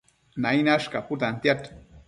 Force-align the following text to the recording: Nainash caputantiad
Nainash 0.45 0.89
caputantiad 0.95 1.71